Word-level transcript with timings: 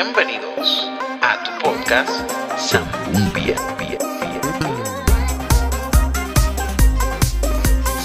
Bienvenidos 0.00 0.86
a 1.22 1.42
tu 1.42 1.50
podcast 1.60 2.08
Zambumbia. 2.56 3.56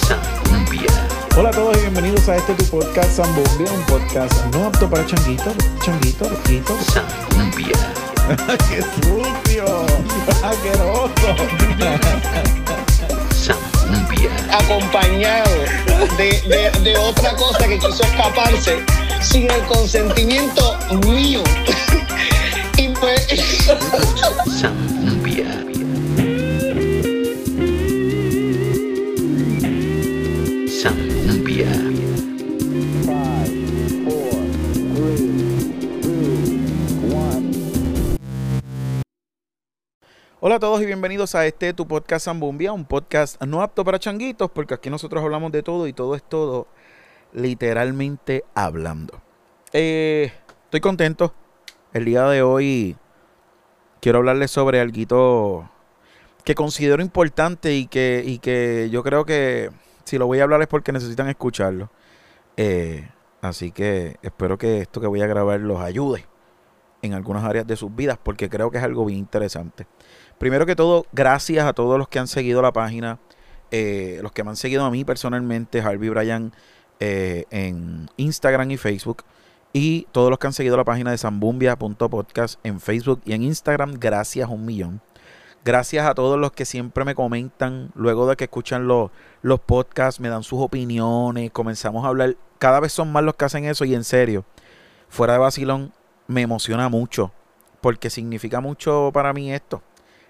Zambumbia. 0.07 0.87
Hola 1.37 1.49
a 1.49 1.51
todos 1.51 1.77
y 1.77 1.81
bienvenidos 1.81 2.27
a 2.29 2.37
este 2.37 2.55
tu 2.55 2.65
podcast 2.65 3.11
Zambumbia, 3.17 3.71
un 3.71 3.83
podcast 3.83 4.33
no 4.55 4.65
apto 4.65 4.89
para 4.89 5.05
changuitos, 5.05 5.53
changuitos, 5.85 6.31
loquitos. 6.31 6.77
Zambumbia. 6.87 7.67
¡Qué 8.69 8.81
sucio! 8.81 9.85
¡Asqueroso! 10.43 11.35
Zambumbia. 13.35 14.31
acompañado 14.51 15.51
de, 16.17 16.41
de- 16.41 16.71
de 16.83 16.97
otra 16.97 17.35
cosa 17.35 17.67
que 17.67 17.77
quiso 17.77 18.03
escaparse 18.03 18.83
sin 19.23 19.49
el 19.49 19.63
consentimiento 19.65 20.77
mío. 21.07 21.41
y 22.77 22.89
pues. 22.89 23.27
Hola 40.45 40.55
a 40.55 40.59
todos 40.59 40.81
y 40.81 40.85
bienvenidos 40.85 41.35
a 41.35 41.45
este 41.45 41.73
tu 41.73 41.87
podcast 41.87 42.25
Zambumbia, 42.25 42.73
un 42.73 42.83
podcast 42.83 43.41
no 43.43 43.61
apto 43.61 43.85
para 43.85 43.97
changuitos, 43.97 44.51
porque 44.51 44.73
aquí 44.73 44.89
nosotros 44.89 45.23
hablamos 45.23 45.53
de 45.53 45.63
todo 45.63 45.87
y 45.87 45.93
todo 45.93 46.15
es 46.15 46.23
todo 46.23 46.67
literalmente 47.33 48.45
hablando. 48.53 49.21
Eh, 49.71 50.31
estoy 50.65 50.79
contento. 50.79 51.33
El 51.93 52.05
día 52.05 52.25
de 52.27 52.41
hoy 52.41 52.97
quiero 53.99 54.19
hablarles 54.19 54.51
sobre 54.51 54.79
algo 54.79 55.69
que 56.43 56.55
considero 56.55 57.01
importante 57.01 57.73
y 57.73 57.87
que, 57.87 58.23
y 58.25 58.39
que 58.39 58.89
yo 58.91 59.03
creo 59.03 59.25
que 59.25 59.69
si 60.03 60.17
lo 60.17 60.27
voy 60.27 60.39
a 60.39 60.43
hablar 60.43 60.61
es 60.61 60.67
porque 60.67 60.91
necesitan 60.91 61.29
escucharlo. 61.29 61.89
Eh, 62.57 63.09
así 63.41 63.71
que 63.71 64.17
espero 64.21 64.57
que 64.57 64.79
esto 64.79 65.01
que 65.01 65.07
voy 65.07 65.21
a 65.21 65.27
grabar 65.27 65.59
los 65.59 65.79
ayude 65.81 66.25
en 67.01 67.13
algunas 67.13 67.43
áreas 67.43 67.67
de 67.67 67.75
sus 67.75 67.93
vidas 67.95 68.17
porque 68.21 68.49
creo 68.49 68.71
que 68.71 68.77
es 68.77 68.83
algo 68.83 69.05
bien 69.05 69.19
interesante. 69.19 69.87
Primero 70.37 70.65
que 70.65 70.75
todo, 70.75 71.05
gracias 71.11 71.65
a 71.65 71.73
todos 71.73 71.97
los 71.97 72.07
que 72.07 72.19
han 72.19 72.27
seguido 72.27 72.61
la 72.61 72.73
página, 72.73 73.19
eh, 73.71 74.19
los 74.21 74.31
que 74.31 74.43
me 74.43 74.49
han 74.49 74.55
seguido 74.55 74.83
a 74.85 74.91
mí 74.91 75.05
personalmente, 75.05 75.81
Harvey 75.81 76.09
Bryan, 76.09 76.53
eh, 76.99 77.45
en 77.49 78.09
Instagram 78.17 78.71
y 78.71 78.77
Facebook, 78.77 79.23
y 79.73 80.07
todos 80.11 80.29
los 80.29 80.39
que 80.39 80.47
han 80.47 80.53
seguido 80.53 80.77
la 80.77 80.83
página 80.83 81.11
de 81.11 81.17
zambumbia.podcast 81.17 82.59
en 82.63 82.79
Facebook 82.79 83.21
y 83.25 83.33
en 83.33 83.43
Instagram, 83.43 83.95
gracias 83.99 84.49
un 84.49 84.65
millón. 84.65 85.01
Gracias 85.65 86.05
a 86.05 86.13
todos 86.13 86.37
los 86.37 86.51
que 86.51 86.65
siempre 86.65 87.05
me 87.05 87.15
comentan, 87.15 87.91
luego 87.95 88.27
de 88.27 88.35
que 88.35 88.43
escuchan 88.43 88.87
los, 88.87 89.11
los 89.41 89.61
podcasts, 89.61 90.19
me 90.19 90.29
dan 90.29 90.43
sus 90.43 90.59
opiniones, 90.59 91.51
comenzamos 91.51 92.03
a 92.05 92.09
hablar, 92.09 92.35
cada 92.59 92.79
vez 92.79 92.91
son 92.91 93.11
más 93.11 93.23
los 93.23 93.35
que 93.35 93.45
hacen 93.45 93.65
eso 93.65 93.85
y 93.85 93.95
en 93.95 94.03
serio, 94.03 94.45
fuera 95.07 95.33
de 95.33 95.39
vacilón, 95.39 95.93
me 96.27 96.41
emociona 96.41 96.89
mucho, 96.89 97.31
porque 97.81 98.09
significa 98.09 98.59
mucho 98.59 99.11
para 99.13 99.33
mí 99.33 99.53
esto 99.53 99.81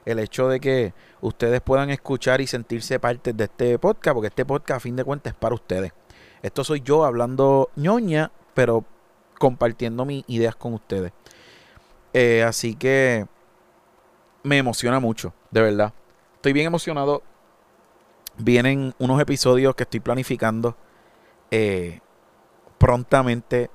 el 0.06 0.20
hecho 0.20 0.50
de 0.50 0.60
que 0.60 0.94
ustedes 1.22 1.62
puedan 1.62 1.90
escuchar 1.90 2.42
y 2.42 2.48
sentirse 2.48 3.00
parte 3.00 3.34
de 3.34 3.46
este 3.46 3.80
podcast, 3.80 4.14
porque 4.14 4.28
este 4.28 4.46
podcast 4.46 4.78
a 4.78 4.80
fin 4.80 4.96
de 4.96 5.04
cuentas 5.04 5.34
es 5.34 5.40
para 5.40 5.56
ustedes. 5.56 5.94
Esto 6.44 6.66
soy 6.66 6.82
yo 6.82 7.06
hablando 7.06 7.70
ñoña, 7.78 8.30
pero 8.54 8.84
compartiendo 9.40 10.04
mis 10.04 10.26
ideas 10.28 10.56
con 10.58 10.74
ustedes. 10.74 11.14
Eh, 12.12 12.44
así 12.44 12.76
que 12.76 13.26
me 14.44 14.58
emociona 14.58 15.00
mucho, 15.00 15.34
de 15.52 15.62
verdad. 15.62 15.94
Estoy 16.36 16.52
bien 16.52 16.68
emocionado. 16.68 17.24
Vienen 18.38 18.94
unos 19.00 19.22
episodios 19.22 19.74
que 19.76 19.84
estoy 19.84 20.02
planificando 20.02 20.76
eh, 21.50 22.02
prontamente, 22.78 23.70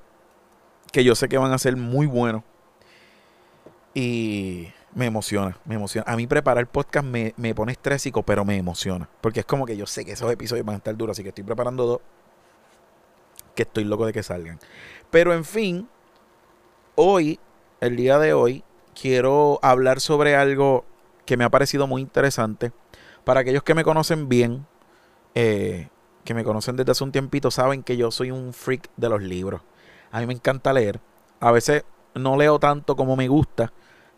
que 0.92 1.04
yo 1.04 1.14
sé 1.14 1.28
que 1.28 1.38
van 1.38 1.52
a 1.52 1.58
ser 1.58 1.74
muy 1.74 2.06
buenos. 2.06 2.42
Y 3.94 4.68
me 4.94 5.06
emociona, 5.06 5.56
me 5.64 5.76
emociona. 5.76 6.04
A 6.06 6.16
mí 6.16 6.26
preparar 6.26 6.66
podcast 6.66 7.06
me, 7.06 7.32
me 7.38 7.54
pone 7.54 7.72
estrésico, 7.72 8.22
pero 8.22 8.44
me 8.44 8.56
emociona. 8.56 9.08
Porque 9.22 9.40
es 9.40 9.46
como 9.46 9.64
que 9.64 9.74
yo 9.74 9.86
sé 9.86 10.04
que 10.04 10.12
esos 10.12 10.30
episodios 10.30 10.66
van 10.66 10.74
a 10.74 10.78
estar 10.78 10.94
duros, 10.94 11.14
así 11.14 11.22
que 11.22 11.30
estoy 11.30 11.44
preparando 11.44 11.86
dos 11.86 12.00
que 13.58 13.64
estoy 13.64 13.82
loco 13.82 14.06
de 14.06 14.12
que 14.12 14.22
salgan. 14.22 14.60
Pero 15.10 15.34
en 15.34 15.44
fin, 15.44 15.88
hoy, 16.94 17.41
el 17.80 17.96
día 17.96 18.20
de 18.20 18.32
hoy, 18.32 18.62
quiero 18.94 19.58
hablar 19.62 20.00
sobre 20.00 20.36
algo 20.36 20.84
que 21.26 21.36
me 21.36 21.42
ha 21.42 21.50
parecido 21.50 21.88
muy 21.88 22.00
interesante. 22.00 22.70
Para 23.24 23.41
aquellos 23.41 23.64
que 23.64 23.74
me 23.74 23.82
conocen 23.82 24.28
bien, 24.28 24.64
eh, 25.34 25.88
que 26.24 26.34
me 26.34 26.44
conocen 26.44 26.76
desde 26.76 26.92
hace 26.92 27.02
un 27.02 27.10
tiempito, 27.10 27.50
saben 27.50 27.82
que 27.82 27.96
yo 27.96 28.12
soy 28.12 28.30
un 28.30 28.52
freak 28.52 28.88
de 28.96 29.08
los 29.08 29.22
libros. 29.22 29.60
A 30.12 30.20
mí 30.20 30.26
me 30.26 30.34
encanta 30.34 30.72
leer. 30.72 31.00
A 31.40 31.50
veces 31.50 31.82
no 32.14 32.36
leo 32.36 32.60
tanto 32.60 32.94
como 32.94 33.16
me 33.16 33.26
gusta, 33.26 33.72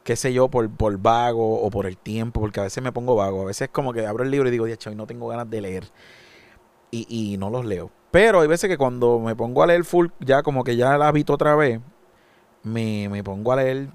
qué 0.05 0.17
sé 0.17 0.35
yo, 0.35 0.49
por, 0.49 0.69
por 0.69 0.99
vago 0.99 1.63
o 1.63 1.71
por 1.71 1.87
el 1.87 1.97
tiempo, 1.97 2.41
porque 2.41 2.61
a 2.61 2.65
veces 2.65 2.85
me 2.85 2.93
pongo 2.93 3.17
vago. 3.17 3.41
A 3.41 3.47
veces 3.47 3.71
como 3.71 3.95
que 3.95 4.07
abro 4.07 4.23
el 4.23 4.31
libro 4.31 4.49
y 4.49 4.53
digo, 4.53 4.65
hoy 4.65 4.95
no 4.95 5.07
tengo 5.07 5.29
ganas 5.29 5.49
de 5.49 5.63
leer. 5.63 5.85
Y, 6.91 7.07
y 7.09 7.39
no 7.39 7.49
los 7.49 7.65
leo. 7.65 7.91
Pero 8.11 8.41
hay 8.41 8.49
veces 8.49 8.69
que 8.69 8.77
cuando 8.77 9.21
me 9.21 9.37
pongo 9.37 9.63
a 9.63 9.67
leer 9.67 9.85
full, 9.85 10.09
ya 10.19 10.43
como 10.43 10.65
que 10.65 10.77
ya 10.77 10.99
la 10.99 11.09
habito 11.09 11.33
otra 11.33 11.55
vez, 11.55 11.81
me, 12.63 13.09
me 13.09 13.23
pongo 13.23 13.53
a 13.53 13.57
leer 13.57 13.89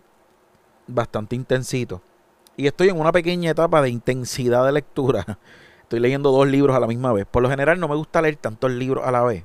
bastante 0.87 1.35
intensito. 1.35 2.01
Y 2.57 2.67
estoy 2.67 2.89
en 2.89 2.99
una 2.99 3.11
pequeña 3.11 3.51
etapa 3.51 3.81
de 3.81 3.89
intensidad 3.89 4.65
de 4.65 4.71
lectura. 4.71 5.25
Estoy 5.81 5.99
leyendo 5.99 6.31
dos 6.31 6.47
libros 6.47 6.75
a 6.75 6.79
la 6.79 6.87
misma 6.87 7.11
vez. 7.13 7.25
Por 7.25 7.43
lo 7.43 7.49
general 7.49 7.79
no 7.79 7.87
me 7.87 7.95
gusta 7.95 8.21
leer 8.21 8.37
tantos 8.37 8.71
libros 8.71 9.05
a 9.05 9.11
la 9.11 9.23
vez. 9.23 9.43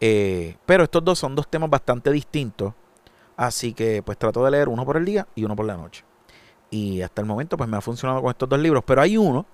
Eh, 0.00 0.56
pero 0.66 0.84
estos 0.84 1.04
dos 1.04 1.18
son 1.18 1.34
dos 1.34 1.48
temas 1.48 1.70
bastante 1.70 2.10
distintos. 2.10 2.74
Así 3.36 3.72
que 3.72 4.02
pues 4.02 4.18
trato 4.18 4.44
de 4.44 4.50
leer 4.50 4.68
uno 4.68 4.84
por 4.84 4.96
el 4.96 5.04
día 5.04 5.26
y 5.34 5.44
uno 5.44 5.56
por 5.56 5.64
la 5.64 5.76
noche. 5.76 6.04
Y 6.70 7.00
hasta 7.00 7.22
el 7.22 7.26
momento 7.26 7.56
pues 7.56 7.68
me 7.68 7.76
ha 7.76 7.80
funcionado 7.80 8.20
con 8.20 8.30
estos 8.30 8.48
dos 8.48 8.60
libros. 8.60 8.84
Pero 8.86 9.00
hay 9.00 9.16
uno 9.16 9.46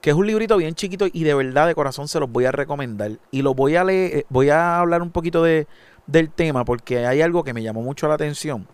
que 0.00 0.10
es 0.10 0.16
un 0.16 0.26
librito 0.26 0.56
bien 0.56 0.74
chiquito 0.74 1.06
y 1.12 1.24
de 1.24 1.34
verdad 1.34 1.66
de 1.66 1.74
corazón 1.74 2.08
se 2.08 2.18
los 2.20 2.30
voy 2.30 2.46
a 2.46 2.52
recomendar. 2.52 3.18
Y 3.30 3.42
lo 3.42 3.54
voy 3.54 3.76
a 3.76 3.84
leer, 3.84 4.18
eh, 4.18 4.26
voy 4.28 4.48
a 4.50 4.78
hablar 4.78 5.02
un 5.02 5.10
poquito 5.10 5.42
de, 5.42 5.66
del 6.06 6.30
tema 6.30 6.64
porque 6.64 7.06
hay 7.06 7.20
algo 7.20 7.44
que 7.44 7.52
me 7.52 7.62
llamó 7.62 7.82
mucho 7.82 8.08
la 8.08 8.14
atención. 8.14 8.66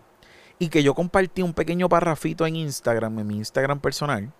Y 0.59 0.69
que 0.69 0.81
yo 0.83 0.95
compartí 0.95 1.41
un 1.41 1.53
pequeño 1.53 1.87
parrafito 1.89 2.45
en 2.47 2.55
Instagram, 2.55 3.19
en 3.19 3.27
mi 3.27 3.37
Instagram 3.37 3.79
personal. 3.79 4.31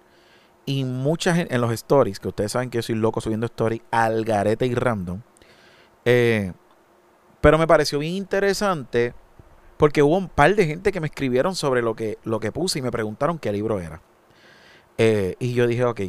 Y 0.65 0.83
mucha 0.83 1.35
gente, 1.35 1.53
en 1.53 1.61
los 1.61 1.71
stories, 1.71 2.19
que 2.19 2.27
ustedes 2.29 2.53
saben 2.53 2.69
que 2.69 2.79
yo 2.79 2.81
soy 2.81 2.95
loco 2.95 3.21
subiendo 3.21 3.45
stories 3.45 3.81
al 3.91 4.25
garete 4.25 4.65
y 4.65 4.73
random. 4.73 5.21
Eh, 6.05 6.53
pero 7.41 7.57
me 7.57 7.67
pareció 7.67 7.99
bien 7.99 8.13
interesante 8.13 9.13
porque 9.77 10.01
hubo 10.01 10.17
un 10.17 10.27
par 10.27 10.55
de 10.55 10.65
gente 10.65 10.91
que 10.91 10.99
me 10.99 11.07
escribieron 11.07 11.55
sobre 11.55 11.81
lo 11.81 11.95
que, 11.95 12.17
lo 12.23 12.39
que 12.39 12.51
puse 12.51 12.79
y 12.79 12.81
me 12.81 12.91
preguntaron 12.91 13.37
qué 13.37 13.51
libro 13.51 13.79
era. 13.79 14.01
Eh, 14.97 15.35
y 15.39 15.53
yo 15.53 15.67
dije, 15.67 15.85
ok, 15.85 16.01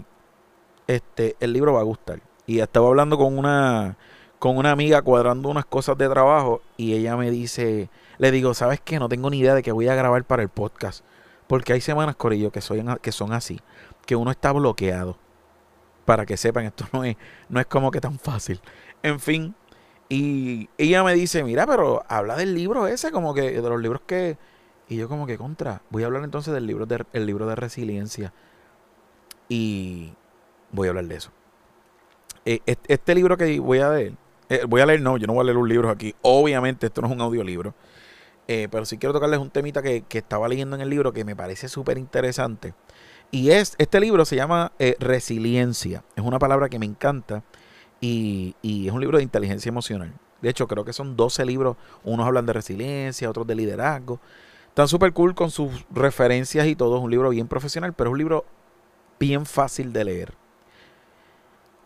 este, 0.88 1.37
el 1.38 1.53
libro 1.53 1.75
va 1.75 1.81
a 1.81 1.84
gustar. 1.84 2.21
Y 2.47 2.59
estaba 2.59 2.88
hablando 2.88 3.16
con 3.16 3.38
una, 3.38 3.97
con 4.41 4.56
una 4.56 4.72
amiga 4.72 5.03
cuadrando 5.03 5.49
unas 5.49 5.66
cosas 5.66 5.97
de 5.97 6.09
trabajo 6.09 6.62
y 6.76 6.94
ella 6.94 7.16
me 7.16 7.31
dice, 7.31 7.91
le 8.19 8.32
digo, 8.32 8.54
¿sabes 8.54 8.81
qué? 8.81 8.98
No 8.98 9.09
tengo 9.09 9.31
ni 9.31 9.38
idea 9.38 9.54
de 9.54 9.62
que 9.62 9.71
voy 9.71 9.87
a 9.88 9.94
grabar 9.94 10.25
para 10.25 10.43
el 10.43 10.48
podcast. 10.48 11.04
Porque 11.47 11.72
hay 11.72 11.81
semanas, 11.81 12.16
Corillo, 12.16 12.50
que, 12.50 12.60
soy, 12.60 12.84
que 13.00 13.12
son 13.12 13.32
así, 13.32 13.60
que 14.06 14.16
uno 14.16 14.31
está 14.32 14.50
bloqueado. 14.53 15.16
Para 16.04 16.27
que 16.27 16.37
sepan, 16.37 16.65
esto 16.65 16.87
no 16.93 17.04
es, 17.04 17.16
no 17.48 17.60
es 17.60 17.66
como 17.66 17.91
que 17.91 18.00
tan 18.00 18.19
fácil. 18.19 18.60
En 19.03 19.21
fin, 19.21 19.54
y 20.09 20.71
ella 20.78 21.04
me 21.04 21.15
dice, 21.15 21.44
mira, 21.44 21.66
pero 21.66 22.03
habla 22.09 22.37
del 22.37 22.54
libro 22.54 22.87
ese, 22.87 23.10
como 23.10 23.34
que 23.34 23.60
de 23.60 23.69
los 23.69 23.81
libros 23.81 24.03
que... 24.06 24.39
Y 24.89 24.97
yo 24.97 25.07
como 25.07 25.27
que 25.27 25.36
contra, 25.36 25.83
voy 25.91 26.03
a 26.03 26.07
hablar 26.07 26.24
entonces 26.24 26.54
del 26.54 26.66
libro 26.66 26.86
de, 26.86 27.04
el 27.13 27.27
libro 27.27 27.47
de 27.47 27.54
resiliencia. 27.57 28.33
Y 29.51 30.15
voy 30.72 30.88
a 30.88 30.91
hablar 30.91 31.06
de 31.06 31.16
eso. 31.16 31.30
Eh, 32.44 32.60
este, 32.65 33.15
libro 33.15 33.36
que 33.36 33.60
voy 33.60 33.78
a 33.78 33.91
leer, 33.91 34.12
eh, 34.48 34.65
voy 34.66 34.80
a 34.80 34.86
leer, 34.86 35.03
no, 35.03 35.16
yo 35.16 35.26
no 35.26 35.34
voy 35.34 35.42
a 35.42 35.44
leer 35.44 35.59
un 35.59 35.68
libro 35.68 35.91
aquí. 35.91 36.15
Obviamente 36.22 36.86
esto 36.86 37.03
no 37.03 37.09
es 37.09 37.15
un 37.15 37.20
audiolibro. 37.20 37.74
Eh, 38.47 38.68
pero 38.70 38.86
sí 38.86 38.97
quiero 38.97 39.12
tocarles 39.12 39.38
un 39.38 39.50
temita 39.50 39.82
que, 39.82 40.03
que 40.03 40.18
estaba 40.18 40.48
leyendo 40.48 40.74
en 40.74 40.80
el 40.80 40.88
libro 40.88 41.12
que 41.12 41.24
me 41.24 41.36
parece 41.36 41.68
súper 41.68 41.98
interesante. 41.98 42.72
Y 43.30 43.50
es, 43.50 43.74
este 43.76 44.00
libro 44.00 44.24
se 44.24 44.36
llama 44.36 44.72
Resiliencia. 44.98 46.03
Es 46.16 46.24
una 46.24 46.38
palabra 46.38 46.70
que 46.70 46.78
me 46.78 46.86
encanta. 46.86 47.42
Y, 48.00 48.56
y 48.62 48.86
es 48.86 48.94
un 48.94 49.00
libro 49.00 49.18
de 49.18 49.24
inteligencia 49.24 49.68
emocional. 49.68 50.15
De 50.41 50.48
hecho, 50.48 50.66
creo 50.66 50.86
que 50.86 50.94
son 50.94 51.16
12 51.16 51.44
libros. 51.44 51.76
Unos 52.04 52.26
hablan 52.26 52.47
de 52.47 52.54
resiliencia, 52.54 53.28
otros 53.28 53.47
de 53.47 53.54
liderazgo. 53.54 54.20
Están 54.68 54.88
súper 54.88 55.12
cool 55.12 55.34
con 55.34 55.50
sus 55.50 55.84
referencias 55.91 56.66
y 56.66 56.74
todo. 56.74 56.97
Es 56.97 57.03
un 57.03 57.10
libro 57.10 57.28
bien 57.28 57.48
profesional, 57.48 57.92
pero 57.92 58.09
es 58.09 58.12
un 58.12 58.18
libro 58.18 58.47
bien 59.18 59.44
fácil 59.44 59.92
de 59.92 60.04
leer. 60.04 60.47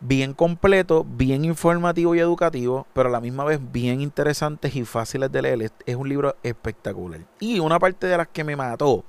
Bien 0.05 0.33
completo, 0.33 1.05
bien 1.07 1.45
informativo 1.45 2.13
y 2.13 2.19
educativo, 2.19 2.85
pero 2.93 3.07
a 3.07 3.11
la 3.11 3.21
misma 3.21 3.45
vez 3.45 3.59
bien 3.71 4.01
interesantes 4.01 4.75
y 4.75 4.83
fáciles 4.83 5.31
de 5.31 5.41
leer. 5.41 5.71
Es, 5.85 5.95
un 5.95 6.09
libro 6.09 6.35
espectacular. 6.43 7.21
Y 7.39 7.59
una 7.59 7.79
parte 7.79 8.07
de 8.07 8.17
las 8.17 8.27
que 8.27 8.43
me 8.43 8.57
mató 8.57 9.05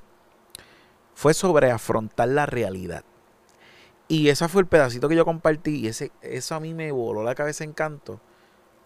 fue 1.14 1.34
sobre 1.34 1.72
afrontar 1.72 2.28
la 2.28 2.46
realidad. 2.46 3.04
Y 4.06 4.28
ese 4.28 4.46
fue 4.48 4.62
el 4.62 4.68
pedacito 4.68 5.08
que 5.08 5.16
yo 5.16 5.24
compartí 5.24 5.80
y 5.80 5.88
ese, 5.88 6.12
eso 6.22 6.54
a 6.54 6.60
mí 6.60 6.74
me 6.74 6.92
voló 6.92 7.24
la 7.24 7.34
cabeza 7.34 7.64
en 7.64 7.72
canto. 7.72 8.20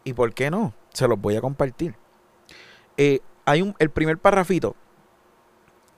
¿Y 0.03 0.15
por 0.15 0.33
qué 0.33 0.51
no? 0.51 0.73
Se 0.95 1.07
los 1.07 1.21
voy 1.21 1.37
a 1.37 1.43
compartir. 1.43 1.95
Eh, 2.97 3.21
hay 3.45 3.61
un, 3.61 3.75
el 3.79 3.91
primer 3.91 4.17
parrafito, 4.17 4.77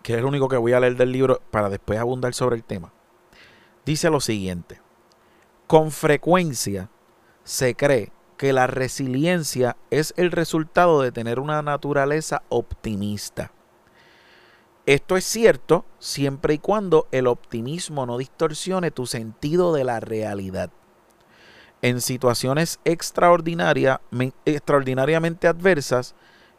que 0.03 0.15
es 0.15 0.19
el 0.19 0.25
único 0.25 0.49
que 0.49 0.57
voy 0.57 0.73
a 0.73 0.81
leer 0.81 0.97
del 0.97 1.12
libro 1.12 1.41
para 1.53 1.69
después 1.69 2.01
abundar 2.01 2.35
sobre 2.35 2.57
el 2.57 2.65
tema. 2.65 2.93
Dice 3.85 4.11
lo 4.11 4.21
siguiente. 4.21 4.81
Con 5.70 5.93
frecuencia 5.93 6.90
se 7.44 7.76
cree 7.76 8.11
que 8.37 8.52
la 8.52 8.67
resiliencia 8.67 9.76
es 9.90 10.12
el 10.17 10.32
resultado 10.32 11.00
de 11.00 11.12
tener 11.12 11.38
una 11.38 11.62
naturaleza 11.62 12.43
optimista. 12.49 13.52
Esto 14.84 15.17
es 15.17 15.25
cierto 15.25 15.84
siempre 16.00 16.55
y 16.55 16.58
cuando 16.58 17.06
el 17.12 17.28
optimismo 17.28 18.05
no 18.05 18.19
distorsione 18.19 18.90
tu 18.90 19.06
sentido 19.06 19.72
de 19.72 19.84
la 19.84 20.00
realidad. 20.00 20.70
En 21.82 22.00
situaciones 22.00 22.81
extraordinariamente 22.84 25.46
adversas, 25.46 26.16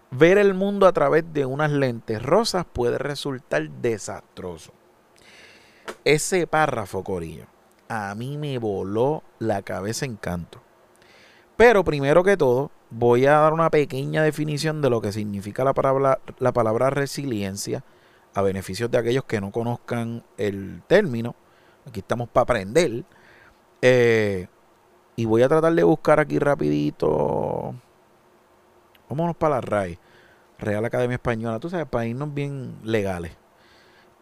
ver 0.10 0.38
el 0.38 0.54
mundo 0.54 0.88
a 0.88 0.94
través 0.94 1.26
de 1.34 1.46
unas 1.46 1.72
lentes 1.72 2.24
rosas 2.24 2.66
puede 2.72 2.98
resultar 2.98 3.70
desastroso. 3.70 4.72
Ese 6.06 6.48
párrafo, 6.48 7.04
Corillo, 7.04 7.51
a 7.94 8.16
mí 8.16 8.38
me 8.38 8.58
voló 8.58 9.22
la 9.38 9.64
cabeza 9.64 10.06
en 10.06 10.16
canto. 10.16 10.62
Pero 11.58 11.84
primero 11.84 12.24
que 12.24 12.38
todo, 12.38 12.72
voy 12.90 13.26
a 13.26 13.34
dar 13.34 13.52
una 13.52 13.70
pequeña 13.70 14.24
definición 14.24 14.82
de 14.82 14.90
lo 14.90 15.02
que 15.02 15.12
significa 15.12 15.66
la 15.66 15.74
palabra, 15.74 16.20
la 16.40 16.54
palabra 16.54 16.90
resiliencia 16.90 17.84
a 18.34 18.42
beneficios 18.44 18.90
de 18.90 18.98
aquellos 18.98 19.26
que 19.26 19.42
no 19.42 19.52
conozcan 19.52 20.24
el 20.38 20.82
término. 20.88 21.36
Aquí 21.86 22.00
estamos 22.00 22.30
para 22.30 22.44
aprender. 22.44 23.04
Eh, 23.82 24.48
y 25.18 25.26
voy 25.26 25.42
a 25.42 25.50
tratar 25.50 25.74
de 25.74 25.84
buscar 25.84 26.22
aquí 26.22 26.40
rapidito. 26.40 27.76
Vámonos 29.10 29.36
para 29.36 29.56
la 29.56 29.62
RAI. 29.62 30.00
Real 30.60 30.86
Academia 30.86 31.16
Española. 31.16 31.60
Tú 31.60 31.70
sabes, 31.70 31.88
para 31.88 32.06
irnos 32.06 32.34
bien 32.34 32.74
legales. 32.86 33.34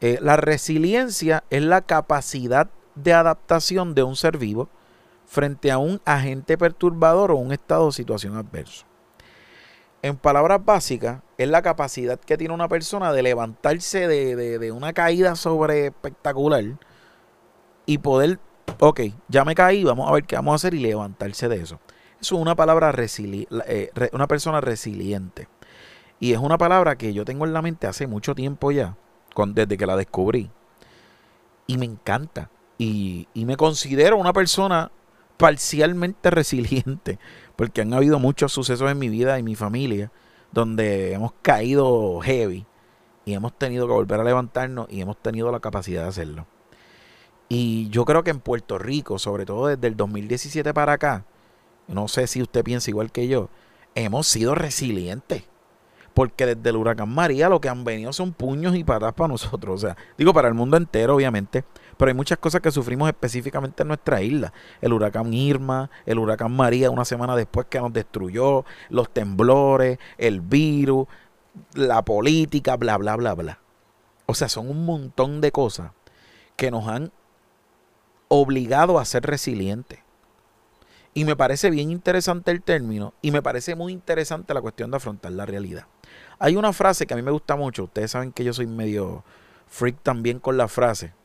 Eh, 0.01 0.17
la 0.23 0.37
resiliencia 0.37 1.43
es 1.51 1.61
la 1.61 1.81
capacidad 1.81 2.71
de 2.95 3.13
adaptación 3.13 3.95
de 3.95 4.03
un 4.03 4.15
ser 4.15 4.37
vivo 4.37 4.69
frente 5.25 5.71
a 5.71 5.77
un 5.77 6.01
agente 6.05 6.57
perturbador 6.57 7.31
o 7.31 7.35
un 7.35 7.51
estado 7.51 7.85
o 7.85 7.91
situación 7.91 8.35
adverso. 8.35 8.85
En 10.01 10.15
palabras 10.15 10.63
básicas, 10.63 11.21
es 11.37 11.49
la 11.49 11.61
capacidad 11.61 12.19
que 12.19 12.37
tiene 12.37 12.53
una 12.53 12.69
persona 12.69 13.11
de 13.11 13.21
levantarse 13.21 14.07
de, 14.07 14.71
una 14.71 14.93
caída 14.93 15.35
sobre 15.35 15.87
espectacular 15.87 16.63
y 17.85 17.97
poder, 17.97 18.39
ok, 18.79 19.01
ya 19.27 19.43
me 19.43 19.55
caí, 19.55 19.83
vamos 19.83 20.09
a 20.09 20.13
ver 20.13 20.23
qué 20.23 20.35
vamos 20.35 20.53
a 20.53 20.55
hacer 20.55 20.73
y 20.73 20.79
levantarse 20.79 21.49
de 21.49 21.57
eso. 21.61 21.79
Es 22.21 22.31
una 22.31 22.55
palabra 22.55 22.93
eh, 22.97 23.91
una 24.13 24.27
persona 24.27 24.61
resiliente. 24.61 25.47
Y 26.19 26.33
es 26.33 26.39
una 26.39 26.57
palabra 26.57 26.97
que 26.97 27.13
yo 27.13 27.23
tengo 27.23 27.45
en 27.45 27.53
la 27.53 27.61
mente 27.61 27.87
hace 27.87 28.07
mucho 28.07 28.35
tiempo 28.35 28.71
ya, 28.71 28.97
desde 29.47 29.77
que 29.77 29.85
la 29.85 29.95
descubrí. 29.95 30.51
Y 31.67 31.77
me 31.77 31.85
encanta. 31.85 32.49
Y, 32.79 33.27
y 33.35 33.45
me 33.45 33.57
considero 33.57 34.17
una 34.17 34.33
persona 34.33 34.91
parcialmente 35.37 36.29
resiliente, 36.31 37.19
porque 37.55 37.81
han 37.81 37.93
habido 37.93 38.17
muchos 38.17 38.51
sucesos 38.51 38.89
en 38.89 38.97
mi 38.97 39.09
vida 39.09 39.37
y 39.37 39.43
mi 39.43 39.55
familia 39.55 40.11
donde 40.51 41.13
hemos 41.13 41.33
caído 41.41 42.19
heavy 42.21 42.65
y 43.25 43.33
hemos 43.33 43.53
tenido 43.57 43.87
que 43.87 43.93
volver 43.93 44.19
a 44.19 44.23
levantarnos 44.23 44.87
y 44.89 45.01
hemos 45.01 45.17
tenido 45.17 45.51
la 45.51 45.59
capacidad 45.59 46.03
de 46.03 46.09
hacerlo. 46.09 46.47
Y 47.47 47.89
yo 47.89 48.05
creo 48.05 48.23
que 48.23 48.31
en 48.31 48.39
Puerto 48.39 48.77
Rico, 48.77 49.19
sobre 49.19 49.45
todo 49.45 49.67
desde 49.67 49.87
el 49.87 49.95
2017 49.95 50.73
para 50.73 50.93
acá, 50.93 51.25
no 51.87 52.07
sé 52.07 52.27
si 52.27 52.41
usted 52.41 52.63
piensa 52.63 52.89
igual 52.91 53.11
que 53.11 53.27
yo, 53.27 53.49
hemos 53.95 54.27
sido 54.27 54.55
resilientes. 54.55 55.43
Porque 56.13 56.45
desde 56.45 56.69
el 56.69 56.75
huracán 56.75 57.09
María 57.09 57.49
lo 57.49 57.61
que 57.61 57.69
han 57.69 57.83
venido 57.83 58.11
son 58.13 58.33
puños 58.33 58.75
y 58.75 58.83
patas 58.83 59.13
para 59.13 59.29
nosotros. 59.29 59.75
O 59.75 59.87
sea, 59.87 59.97
digo 60.17 60.33
para 60.33 60.47
el 60.47 60.53
mundo 60.53 60.75
entero, 60.75 61.15
obviamente. 61.15 61.63
Pero 61.99 62.11
hay 62.11 62.15
muchas 62.15 62.37
cosas 62.37 62.61
que 62.61 62.71
sufrimos 62.71 63.09
específicamente 63.09 63.83
en 63.83 63.89
nuestra 63.89 64.21
isla. 64.21 64.53
El 64.79 64.93
huracán 64.93 65.33
Irma, 65.33 65.91
el 66.05 66.17
huracán 66.17 66.55
María 66.55 66.89
una 66.91 67.03
semana 67.03 67.35
después 67.35 67.67
que 67.69 67.77
nos 67.77 67.91
destruyó, 67.91 68.63
los 68.89 69.09
temblores, 69.09 69.99
el 70.17 70.39
virus, 70.39 71.07
la 71.73 72.01
política, 72.03 72.77
bla, 72.77 72.95
bla, 72.97 73.17
bla, 73.17 73.33
bla. 73.33 73.59
O 74.27 74.33
sea, 74.33 74.47
son 74.47 74.69
un 74.69 74.85
montón 74.85 75.41
de 75.41 75.51
cosas 75.51 75.91
que 76.55 76.71
nos 76.71 76.87
han 76.87 77.11
obligado 78.29 78.97
a 78.97 79.03
ser 79.03 79.23
resilientes. 79.23 79.99
Y 81.13 81.25
me 81.25 81.35
parece 81.35 81.69
bien 81.69 81.91
interesante 81.91 82.51
el 82.51 82.61
término 82.61 83.13
y 83.21 83.31
me 83.31 83.41
parece 83.41 83.75
muy 83.75 83.91
interesante 83.91 84.53
la 84.53 84.61
cuestión 84.61 84.89
de 84.89 84.95
afrontar 84.95 85.33
la 85.33 85.45
realidad. 85.45 85.87
Hay 86.39 86.55
una 86.55 86.71
frase 86.71 87.05
que 87.05 87.13
a 87.13 87.17
mí 87.17 87.23
me 87.23 87.31
gusta 87.31 87.57
mucho. 87.57 87.83
Ustedes 87.83 88.11
saben 88.11 88.31
que 88.31 88.45
yo 88.45 88.53
soy 88.53 88.67
medio 88.67 89.25
freak 89.67 89.97
también 90.01 90.39
con 90.39 90.55
la 90.55 90.69
frase. 90.69 91.18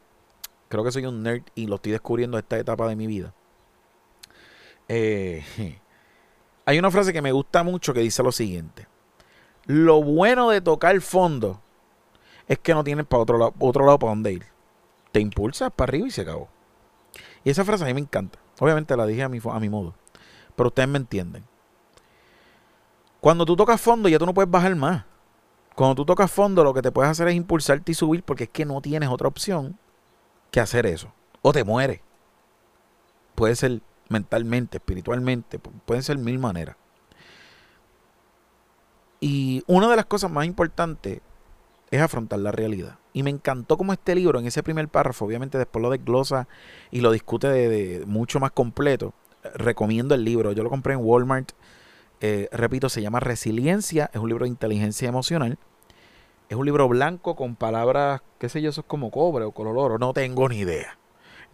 Creo 0.68 0.84
que 0.84 0.92
soy 0.92 1.06
un 1.06 1.22
nerd 1.22 1.42
y 1.54 1.66
lo 1.66 1.76
estoy 1.76 1.92
descubriendo 1.92 2.38
esta 2.38 2.58
etapa 2.58 2.88
de 2.88 2.96
mi 2.96 3.06
vida. 3.06 3.32
Eh, 4.88 5.44
hay 6.64 6.78
una 6.78 6.90
frase 6.90 7.12
que 7.12 7.22
me 7.22 7.32
gusta 7.32 7.62
mucho 7.62 7.94
que 7.94 8.00
dice 8.00 8.22
lo 8.22 8.32
siguiente. 8.32 8.88
Lo 9.66 10.02
bueno 10.02 10.50
de 10.50 10.60
tocar 10.60 11.00
fondo 11.00 11.60
es 12.48 12.58
que 12.58 12.74
no 12.74 12.84
tienes 12.84 13.06
para 13.06 13.22
otro 13.22 13.38
lado, 13.38 13.54
otro 13.58 13.86
lado 13.86 13.98
para 13.98 14.10
donde 14.10 14.32
ir. 14.32 14.46
Te 15.12 15.20
impulsas 15.20 15.70
para 15.70 15.90
arriba 15.90 16.08
y 16.08 16.10
se 16.10 16.22
acabó. 16.22 16.48
Y 17.44 17.50
esa 17.50 17.64
frase 17.64 17.84
a 17.84 17.86
mí 17.86 17.94
me 17.94 18.00
encanta. 18.00 18.38
Obviamente 18.58 18.96
la 18.96 19.06
dije 19.06 19.22
a 19.22 19.28
mi, 19.28 19.40
a 19.42 19.60
mi 19.60 19.68
modo. 19.68 19.94
Pero 20.56 20.68
ustedes 20.68 20.88
me 20.88 20.98
entienden. 20.98 21.44
Cuando 23.20 23.46
tú 23.46 23.56
tocas 23.56 23.80
fondo 23.80 24.08
ya 24.08 24.18
tú 24.18 24.26
no 24.26 24.34
puedes 24.34 24.50
bajar 24.50 24.74
más. 24.76 25.04
Cuando 25.74 25.94
tú 25.94 26.04
tocas 26.04 26.30
fondo 26.30 26.62
lo 26.62 26.74
que 26.74 26.82
te 26.82 26.92
puedes 26.92 27.10
hacer 27.10 27.28
es 27.28 27.34
impulsarte 27.34 27.92
y 27.92 27.94
subir 27.94 28.22
porque 28.22 28.44
es 28.44 28.50
que 28.50 28.64
no 28.64 28.80
tienes 28.80 29.08
otra 29.08 29.28
opción 29.28 29.78
que 30.54 30.60
hacer 30.60 30.86
eso. 30.86 31.12
O 31.42 31.52
te 31.52 31.64
muere 31.64 32.00
Puede 33.34 33.56
ser 33.56 33.80
mentalmente, 34.08 34.76
espiritualmente, 34.76 35.58
pueden 35.58 36.04
ser 36.04 36.16
mil 36.16 36.38
maneras. 36.38 36.76
Y 39.18 39.64
una 39.66 39.88
de 39.88 39.96
las 39.96 40.06
cosas 40.06 40.30
más 40.30 40.46
importantes 40.46 41.20
es 41.90 42.00
afrontar 42.00 42.38
la 42.38 42.52
realidad. 42.52 42.98
Y 43.12 43.24
me 43.24 43.30
encantó 43.30 43.76
como 43.76 43.92
este 43.92 44.14
libro, 44.14 44.38
en 44.38 44.46
ese 44.46 44.62
primer 44.62 44.86
párrafo, 44.86 45.24
obviamente 45.24 45.58
después 45.58 45.82
lo 45.82 45.90
desglosa 45.90 46.46
y 46.92 47.00
lo 47.00 47.10
discute 47.10 47.48
de, 47.48 48.04
mucho 48.06 48.38
más 48.38 48.52
completo. 48.52 49.12
Recomiendo 49.54 50.14
el 50.14 50.22
libro, 50.22 50.52
yo 50.52 50.62
lo 50.62 50.70
compré 50.70 50.94
en 50.94 51.00
Walmart. 51.02 51.50
Eh, 52.20 52.48
repito, 52.52 52.88
se 52.88 53.02
llama 53.02 53.18
Resiliencia, 53.18 54.08
es 54.14 54.20
un 54.20 54.28
libro 54.28 54.44
de 54.44 54.50
inteligencia 54.50 55.08
emocional. 55.08 55.58
Es 56.48 56.56
un 56.56 56.66
libro 56.66 56.88
blanco 56.88 57.36
con 57.36 57.56
palabras, 57.56 58.22
qué 58.38 58.48
sé 58.48 58.60
yo, 58.60 58.70
eso 58.70 58.82
es 58.82 58.86
como 58.86 59.10
cobre 59.10 59.44
o 59.44 59.52
color 59.52 59.78
oro. 59.78 59.98
No 59.98 60.12
tengo 60.12 60.48
ni 60.48 60.58
idea. 60.58 60.98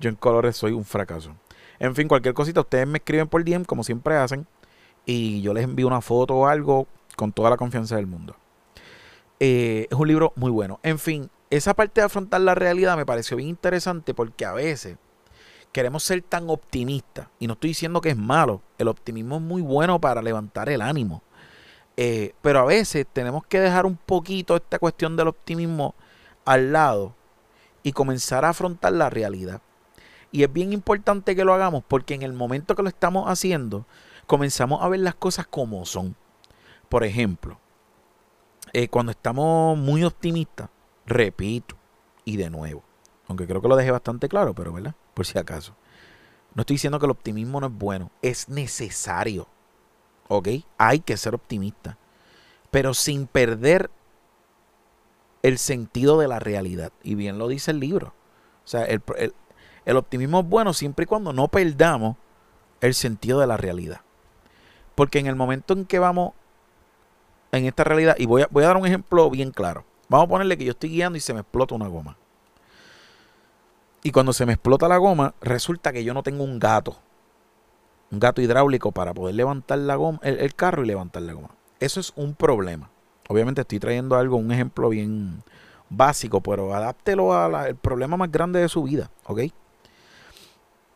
Yo 0.00 0.08
en 0.10 0.16
colores 0.16 0.56
soy 0.56 0.72
un 0.72 0.84
fracaso. 0.84 1.36
En 1.78 1.94
fin, 1.94 2.08
cualquier 2.08 2.34
cosita, 2.34 2.60
ustedes 2.60 2.86
me 2.86 2.98
escriben 2.98 3.28
por 3.28 3.44
DM 3.44 3.64
como 3.64 3.84
siempre 3.84 4.16
hacen. 4.16 4.46
Y 5.06 5.42
yo 5.42 5.54
les 5.54 5.64
envío 5.64 5.86
una 5.86 6.00
foto 6.00 6.34
o 6.34 6.46
algo 6.46 6.86
con 7.16 7.32
toda 7.32 7.50
la 7.50 7.56
confianza 7.56 7.96
del 7.96 8.06
mundo. 8.06 8.36
Eh, 9.38 9.86
es 9.90 9.98
un 9.98 10.08
libro 10.08 10.32
muy 10.36 10.50
bueno. 10.50 10.80
En 10.82 10.98
fin, 10.98 11.30
esa 11.48 11.74
parte 11.74 12.00
de 12.00 12.06
afrontar 12.06 12.40
la 12.40 12.54
realidad 12.54 12.96
me 12.96 13.06
pareció 13.06 13.36
bien 13.36 13.48
interesante 13.48 14.12
porque 14.12 14.44
a 14.44 14.52
veces 14.52 14.98
queremos 15.72 16.02
ser 16.02 16.22
tan 16.22 16.50
optimistas. 16.50 17.28
Y 17.38 17.46
no 17.46 17.54
estoy 17.54 17.70
diciendo 17.70 18.00
que 18.00 18.10
es 18.10 18.16
malo. 18.16 18.62
El 18.78 18.88
optimismo 18.88 19.36
es 19.36 19.42
muy 19.42 19.62
bueno 19.62 20.00
para 20.00 20.20
levantar 20.22 20.68
el 20.68 20.82
ánimo. 20.82 21.22
Eh, 22.02 22.34
pero 22.40 22.60
a 22.60 22.64
veces 22.64 23.06
tenemos 23.12 23.44
que 23.44 23.60
dejar 23.60 23.84
un 23.84 23.98
poquito 23.98 24.56
esta 24.56 24.78
cuestión 24.78 25.16
del 25.16 25.28
optimismo 25.28 25.94
al 26.46 26.72
lado 26.72 27.14
y 27.82 27.92
comenzar 27.92 28.42
a 28.46 28.48
afrontar 28.48 28.94
la 28.94 29.10
realidad. 29.10 29.60
Y 30.32 30.42
es 30.42 30.50
bien 30.50 30.72
importante 30.72 31.36
que 31.36 31.44
lo 31.44 31.52
hagamos 31.52 31.84
porque 31.86 32.14
en 32.14 32.22
el 32.22 32.32
momento 32.32 32.74
que 32.74 32.82
lo 32.82 32.88
estamos 32.88 33.26
haciendo, 33.28 33.84
comenzamos 34.26 34.82
a 34.82 34.88
ver 34.88 35.00
las 35.00 35.14
cosas 35.14 35.46
como 35.46 35.84
son. 35.84 36.16
Por 36.88 37.04
ejemplo, 37.04 37.60
eh, 38.72 38.88
cuando 38.88 39.12
estamos 39.12 39.76
muy 39.76 40.02
optimistas, 40.02 40.70
repito, 41.04 41.76
y 42.24 42.38
de 42.38 42.48
nuevo, 42.48 42.82
aunque 43.28 43.46
creo 43.46 43.60
que 43.60 43.68
lo 43.68 43.76
dejé 43.76 43.90
bastante 43.90 44.26
claro, 44.26 44.54
pero 44.54 44.72
¿verdad? 44.72 44.94
Por 45.12 45.26
si 45.26 45.38
acaso. 45.38 45.76
No 46.54 46.62
estoy 46.62 46.76
diciendo 46.76 46.98
que 46.98 47.04
el 47.04 47.12
optimismo 47.12 47.60
no 47.60 47.66
es 47.66 47.74
bueno, 47.74 48.10
es 48.22 48.48
necesario. 48.48 49.48
¿Ok? 50.30 50.48
Hay 50.78 51.00
que 51.00 51.16
ser 51.16 51.34
optimista, 51.34 51.98
pero 52.70 52.94
sin 52.94 53.26
perder 53.26 53.90
el 55.42 55.58
sentido 55.58 56.18
de 56.20 56.28
la 56.28 56.38
realidad. 56.38 56.92
Y 57.02 57.16
bien 57.16 57.36
lo 57.36 57.48
dice 57.48 57.72
el 57.72 57.80
libro. 57.80 58.14
O 58.64 58.68
sea, 58.68 58.84
el, 58.84 59.96
optimismo 59.96 60.40
es 60.40 60.46
bueno 60.46 60.72
siempre 60.72 61.02
y 61.02 61.06
cuando 61.06 61.32
no 61.32 61.48
perdamos 61.48 62.16
el 62.80 62.94
sentido 62.94 63.40
de 63.40 63.48
la 63.48 63.56
realidad. 63.56 64.02
Porque 64.94 65.18
en 65.18 65.26
el 65.26 65.34
momento 65.34 65.74
en 65.74 65.84
que 65.84 65.98
vamos 65.98 66.32
en 67.50 67.66
esta 67.66 67.82
realidad, 67.82 68.14
y 68.16 68.26
voy 68.26 68.42
a, 68.42 68.48
voy 68.52 68.62
a 68.62 68.68
dar 68.68 68.76
un 68.76 68.86
ejemplo 68.86 69.28
bien 69.30 69.50
claro. 69.50 69.84
Vamos 70.08 70.26
a 70.26 70.28
ponerle 70.28 70.56
que 70.56 70.64
yo 70.64 70.70
estoy 70.70 70.90
guiando 70.90 71.16
y 71.16 71.20
se 71.20 71.34
me 71.34 71.40
explota 71.40 71.74
una 71.74 71.88
goma. 71.88 72.16
Y 74.04 74.12
cuando 74.12 74.32
se 74.32 74.46
me 74.46 74.52
explota 74.52 74.86
la 74.86 74.96
goma, 74.98 75.34
resulta 75.40 75.92
que 75.92 76.04
yo 76.04 76.14
no 76.14 76.22
tengo 76.22 76.44
un 76.44 76.60
gato. 76.60 76.96
Un 78.10 78.18
gato 78.18 78.42
hidráulico 78.42 78.92
para 78.92 79.14
poder 79.14 79.34
levantar 79.34 79.78
la 79.78 79.94
goma, 79.96 80.18
el, 80.22 80.54
carro 80.54 80.82
y 80.82 80.86
levantar 80.86 81.22
la 81.22 81.32
goma. 81.32 81.50
Eso 81.78 82.00
es 82.00 82.12
un 82.16 82.34
problema. 82.34 82.90
Obviamente 83.28 83.60
estoy 83.60 83.78
trayendo 83.78 84.16
algo, 84.16 84.36
un 84.36 84.50
ejemplo 84.50 84.88
bien 84.88 85.42
básico, 85.88 86.40
pero 86.40 86.74
adáptelo 86.74 87.32
al 87.34 87.76
problema 87.76 88.16
más 88.16 88.30
grande 88.30 88.60
de 88.60 88.68
su 88.68 88.82
vida, 88.82 89.10
¿ok? 89.26 89.42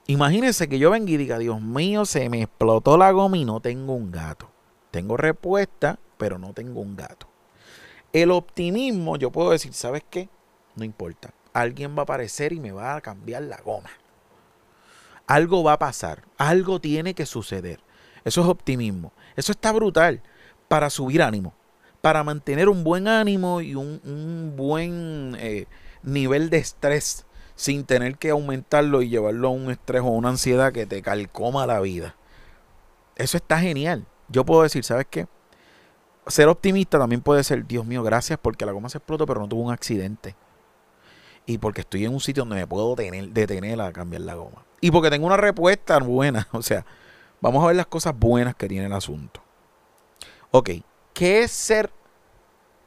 Imagínense 0.06 0.68
que 0.68 0.78
yo 0.78 0.90
venga 0.90 1.11
y 1.11 1.16
diga, 1.16 1.38
Dios 1.38 1.61
mío, 1.62 2.04
se 2.04 2.28
me 2.28 2.42
explotó 2.42 2.99
la 2.99 3.11
goma 3.12 3.38
y 3.38 3.44
no 3.44 3.61
tengo 3.61 3.94
un 3.94 4.11
gato. 4.11 4.50
Tengo 4.90 5.16
respuesta, 5.16 5.99
pero 6.18 6.38
no 6.38 6.52
tengo 6.52 6.80
un 6.80 6.94
gato. 6.94 7.26
El 8.12 8.30
optimismo, 8.30 9.16
yo 9.16 9.30
puedo 9.30 9.50
decir, 9.50 9.73
¿sabes 9.73 10.04
qué? 10.09 10.28
No 10.76 10.85
importa. 10.85 11.33
Alguien 11.52 11.97
va 11.97 12.00
a 12.00 12.02
aparecer 12.02 12.52
y 12.52 12.61
me 12.61 12.73
va 12.73 12.97
a 12.97 13.00
cambiar 13.00 13.42
la 13.42 13.61
goma. 13.61 13.90
Algo 15.26 15.62
va 15.62 15.74
a 15.74 15.78
pasar. 15.78 16.24
Algo 16.38 16.80
tiene 16.80 17.14
que 17.14 17.26
suceder. 17.26 17.80
Eso 18.24 18.40
es 18.42 18.46
optimismo. 18.46 19.12
Eso 19.36 19.52
está 19.52 19.72
brutal 19.72 20.22
para 20.68 20.90
subir 20.90 21.22
ánimo. 21.22 21.54
Para 22.00 22.24
mantener 22.24 22.68
un 22.68 22.84
buen 22.84 23.08
ánimo 23.08 23.60
y 23.60 23.74
un, 23.74 24.00
un 24.04 24.54
buen 24.56 25.36
eh, 25.38 25.66
nivel 26.02 26.50
de 26.50 26.58
estrés 26.58 27.26
sin 27.56 27.84
tener 27.84 28.18
que 28.18 28.30
aumentarlo 28.30 29.02
y 29.02 29.08
llevarlo 29.08 29.48
a 29.48 29.52
un 29.52 29.70
estrés 29.70 30.02
o 30.02 30.06
una 30.06 30.30
ansiedad 30.30 30.72
que 30.72 30.86
te 30.86 31.02
calcoma 31.02 31.66
la 31.66 31.80
vida. 31.80 32.16
Eso 33.16 33.36
está 33.36 33.58
genial. 33.58 34.06
Yo 34.28 34.44
puedo 34.44 34.62
decir, 34.62 34.84
¿sabes 34.84 35.06
qué? 35.08 35.28
Ser 36.26 36.48
optimista 36.48 36.98
también 36.98 37.20
puede 37.20 37.44
ser, 37.44 37.66
Dios 37.66 37.84
mío, 37.84 38.02
gracias 38.02 38.38
porque 38.40 38.66
la 38.66 38.72
goma 38.72 38.88
se 38.88 38.98
explotó, 38.98 39.26
pero 39.26 39.40
no 39.40 39.48
tuvo 39.48 39.62
un 39.62 39.72
accidente. 39.72 40.34
Y 41.46 41.58
porque 41.58 41.82
estoy 41.82 42.04
en 42.04 42.14
un 42.14 42.20
sitio 42.20 42.42
donde 42.42 42.56
me 42.56 42.66
puedo 42.66 42.94
tener, 42.94 43.28
detener 43.28 43.80
a 43.80 43.92
cambiar 43.92 44.22
la 44.22 44.34
goma. 44.34 44.64
Y 44.80 44.90
porque 44.90 45.10
tengo 45.10 45.26
una 45.26 45.36
respuesta 45.36 45.98
buena. 46.00 46.48
O 46.52 46.62
sea, 46.62 46.84
vamos 47.40 47.62
a 47.62 47.68
ver 47.68 47.76
las 47.76 47.86
cosas 47.86 48.18
buenas 48.18 48.54
que 48.54 48.68
tiene 48.68 48.86
el 48.86 48.92
asunto. 48.92 49.40
Ok, 50.50 50.70
¿qué 51.12 51.42
es 51.42 51.50
ser? 51.50 51.90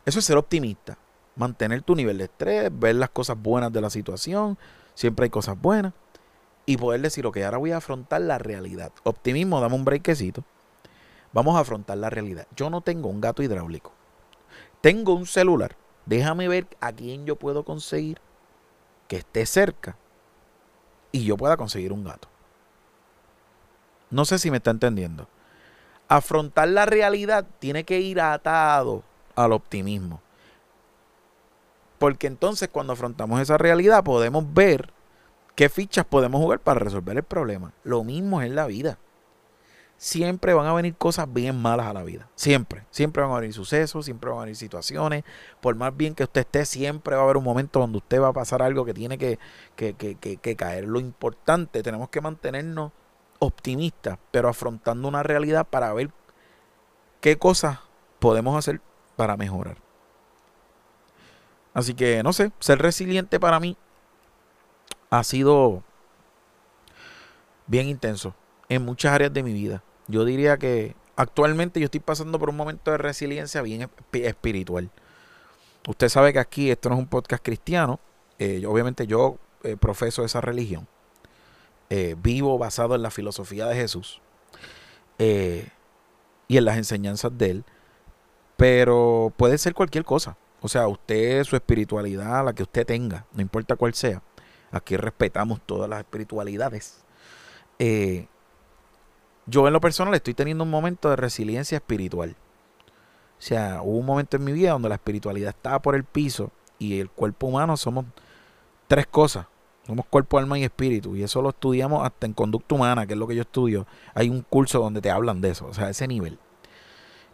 Eso 0.06 0.20
es 0.20 0.26
ser 0.26 0.38
optimista 0.38 0.98
mantener 1.38 1.84
tu 1.84 1.96
nivel 1.96 2.18
de 2.18 2.26
estrés, 2.26 2.70
ver 2.78 2.96
las 2.96 3.12
cosas 3.12 3.42
buenas 3.42 3.72
de 3.72 3.80
la 3.80 3.90
situación, 3.90 4.58
siempre 4.96 5.26
hay 5.26 5.30
cosas 5.30 5.60
buenas, 5.60 5.94
y 6.66 6.76
poder 6.78 7.00
decir, 7.02 7.26
ok, 7.26 7.38
ahora 7.38 7.58
voy 7.58 7.72
a 7.72 7.78
afrontar 7.78 8.22
la 8.22 8.38
realidad. 8.40 8.92
Optimismo, 9.04 9.62
dame 9.62 9.76
un 9.76 9.86
breakcito. 9.86 10.44
Vamos 11.32 11.56
a 11.56 11.60
afrontar 11.60 11.98
la 11.98 12.10
realidad. 12.10 12.48
Yo 12.56 12.70
no 12.70 12.82
tengo 12.82 13.08
un 13.08 13.22
gato 13.22 13.42
hidráulico. 13.42 13.94
Tengo 14.82 15.14
un 15.14 15.26
celular. 15.26 15.78
Déjame 16.06 16.48
ver 16.48 16.68
a 16.82 16.92
quién 16.92 17.26
yo 17.26 17.38
puedo 17.38 17.64
conseguir 17.64 18.20
que 19.08 19.18
esté 19.18 19.46
cerca 19.46 19.98
y 21.12 21.24
yo 21.24 21.38
pueda 21.38 21.58
conseguir 21.58 21.94
un 21.94 22.04
gato. 22.04 22.28
No 24.10 24.26
sé 24.26 24.40
si 24.40 24.52
me 24.52 24.58
está 24.58 24.72
entendiendo. 24.72 25.28
Afrontar 26.08 26.70
la 26.70 26.86
realidad 26.86 27.46
tiene 27.60 27.84
que 27.84 28.00
ir 28.00 28.22
atado 28.22 29.04
al 29.36 29.52
optimismo. 29.52 30.22
Porque 32.00 32.28
entonces 32.28 32.70
cuando 32.70 32.94
afrontamos 32.94 33.42
esa 33.42 33.58
realidad 33.58 34.04
podemos 34.04 34.46
ver 34.54 34.94
qué 35.56 35.70
fichas 35.70 36.06
podemos 36.06 36.40
jugar 36.40 36.60
para 36.60 36.80
resolver 36.80 37.18
el 37.18 37.24
problema. 37.24 37.74
Lo 37.84 38.04
mismo 38.04 38.42
es 38.42 38.48
en 38.48 38.56
la 38.56 38.68
vida. 38.68 38.98
Siempre 39.98 40.54
van 40.54 40.68
a 40.68 40.74
venir 40.74 40.96
cosas 40.96 41.32
bien 41.32 41.60
malas 41.60 41.88
a 41.88 41.94
la 41.94 42.04
vida. 42.04 42.30
Siempre. 42.36 42.86
Siempre 42.92 43.24
van 43.24 43.32
a 43.32 43.40
venir 43.40 43.54
sucesos, 43.54 44.06
siempre 44.06 44.30
van 44.30 44.40
a 44.40 44.42
venir 44.42 44.56
situaciones. 44.56 45.24
Por 45.60 45.76
más 45.76 45.96
bien 45.98 46.14
que 46.14 46.24
usted 46.24 46.42
esté, 46.42 46.66
siempre 46.66 47.16
va 47.16 47.22
a 47.22 47.26
haber 47.26 47.38
un 47.38 47.44
momento 47.44 47.80
donde 47.80 47.98
usted 47.98 48.22
va 48.22 48.28
a 48.28 48.34
pasar 48.34 48.62
algo 48.62 48.86
que 48.86 48.94
tiene 48.94 49.18
que, 49.18 49.40
que, 49.76 49.96
que, 49.96 50.16
que 50.16 50.56
caer. 50.56 50.86
Lo 50.86 51.00
importante, 51.00 51.82
tenemos 51.82 52.10
que 52.10 52.22
mantenernos 52.22 52.92
optimistas, 53.40 54.20
pero 54.32 54.50
afrontando 54.50 55.08
una 55.08 55.24
realidad 55.24 55.66
para 55.68 55.92
ver 55.94 56.12
qué 57.20 57.38
cosas 57.38 57.80
podemos 58.20 58.56
hacer 58.58 58.82
para 59.16 59.36
mejorar. 59.36 59.78
Así 61.74 61.94
que, 61.94 62.24
no 62.24 62.34
sé, 62.34 62.52
ser 62.60 62.80
resiliente 62.80 63.40
para 63.40 63.60
mí 63.60 63.78
ha 65.10 65.24
sido 65.24 65.84
bien 67.68 67.88
intenso 67.88 68.34
en 68.70 68.84
muchas 68.84 69.14
áreas 69.14 69.34
de 69.34 69.44
mi 69.44 69.54
vida. 69.54 69.84
Yo 70.08 70.24
diría 70.26 70.58
que 70.58 70.96
actualmente 71.16 71.80
yo 71.80 71.86
estoy 71.86 72.00
pasando 72.00 72.40
por 72.40 72.50
un 72.50 72.56
momento 72.56 72.92
de 72.92 72.98
resiliencia 72.98 73.62
bien 73.62 73.90
espiritual. 74.14 74.90
Usted 75.88 76.10
sabe 76.10 76.34
que 76.34 76.40
aquí 76.40 76.72
esto 76.72 76.90
no 76.90 76.96
es 76.96 77.00
un 77.00 77.08
podcast 77.08 77.44
cristiano. 77.44 78.00
Eh, 78.40 78.66
obviamente 78.66 79.08
yo 79.08 79.38
eh, 79.64 79.76
profeso 79.78 80.24
esa 80.24 80.42
religión. 80.42 80.88
Eh, 81.90 82.16
vivo 82.22 82.58
basado 82.58 82.96
en 82.96 83.02
la 83.02 83.12
filosofía 83.12 83.66
de 83.68 83.76
Jesús 83.76 84.22
y 85.18 86.58
en 86.58 86.66
las 86.66 86.78
enseñanzas 86.78 87.38
de 87.38 87.52
él. 87.52 87.64
Pero 88.56 89.34
puede 89.38 89.58
ser 89.58 89.74
cualquier 89.74 90.04
cosa. 90.04 90.38
O 90.62 90.68
sea, 90.68 90.88
usted, 90.88 91.44
su 91.44 91.56
espiritualidad, 91.56 92.44
la 92.44 92.54
que 92.54 92.64
usted 92.64 92.86
tenga, 92.86 93.26
no 93.34 93.42
importa 93.42 93.76
cuál 93.76 93.94
sea. 93.94 94.22
Aquí 94.72 94.98
respetamos 94.98 95.62
todas 95.66 95.90
las 95.90 96.00
espiritualidades. 96.00 97.04
Yo 99.48 99.66
en 99.66 99.74
lo 99.74 99.82
personal 99.82 100.14
estoy 100.14 100.34
teniendo 100.34 100.64
un 100.64 100.70
momento 100.70 101.10
de 101.10 101.16
resiliencia 101.16 101.78
espiritual. 101.78 102.36
O 103.40 103.42
sea, 103.42 103.82
hubo 103.82 103.98
un 103.98 104.06
momento 104.06 104.38
en 104.38 104.44
mi 104.44 104.52
vida 104.52 104.72
donde 104.72 104.90
la 104.90 104.96
espiritualidad 104.96 105.50
estaba 105.50 105.82
por 105.82 105.96
el 105.96 106.04
piso 106.04 106.52
y 106.80 107.00
el 107.00 107.10
cuerpo 107.10 107.48
humano 107.48 107.78
somos 107.78 108.06
tres 108.88 109.08
cosas. 109.08 109.48
Somos 109.86 110.06
cuerpo, 110.06 110.38
alma 110.38 110.60
y 110.60 110.66
espíritu. 110.66 111.16
Y 111.16 111.24
eso 111.24 111.42
lo 111.42 111.50
estudiamos 111.50 112.06
hasta 112.06 112.26
en 112.26 112.34
conducta 112.34 112.76
humana, 112.76 113.08
que 113.08 113.14
es 113.14 113.20
lo 113.20 113.26
que 113.26 113.36
yo 113.36 113.44
estudio. 113.44 113.88
Hay 114.14 114.30
un 114.30 114.42
curso 114.42 114.80
donde 114.80 115.00
te 115.00 115.10
hablan 115.10 115.40
de 115.40 115.52
eso, 115.52 115.66
o 115.66 115.74
sea, 115.74 115.90
ese 115.90 116.08
nivel. 116.10 116.38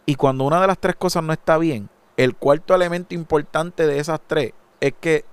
Y 0.05 0.15
cuando 0.15 0.43
una 0.43 0.61
de 0.61 0.67
las 0.67 0.77
tres 0.77 0.95
cosas 0.95 1.23
no 1.23 1.33
está 1.33 1.57
bien, 1.57 1.89
el 2.15 2.35
cuarto 2.35 2.75
elemento 2.75 3.15
importante 3.15 3.87
de 3.87 3.97
esas 3.97 4.21
tres 4.27 4.53
es 4.81 4.93
que 4.99 5.25